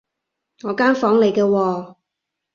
[0.63, 1.95] 我間房嚟㗎喎